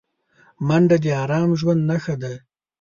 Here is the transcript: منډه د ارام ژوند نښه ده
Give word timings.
منډه 0.67 0.97
د 1.03 1.05
ارام 1.21 1.49
ژوند 1.59 1.81
نښه 1.89 2.15
ده 2.21 2.33